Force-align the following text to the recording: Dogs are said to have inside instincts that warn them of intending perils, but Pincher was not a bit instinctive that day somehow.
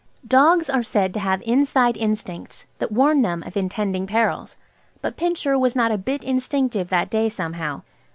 Dogs 0.27 0.67
are 0.67 0.81
said 0.81 1.13
to 1.13 1.19
have 1.19 1.43
inside 1.45 1.95
instincts 1.95 2.65
that 2.79 2.91
warn 2.91 3.21
them 3.21 3.43
of 3.43 3.55
intending 3.55 4.07
perils, 4.07 4.57
but 4.99 5.15
Pincher 5.15 5.59
was 5.59 5.75
not 5.75 5.91
a 5.91 5.97
bit 5.99 6.23
instinctive 6.23 6.89
that 6.89 7.11
day 7.11 7.29
somehow. 7.29 7.83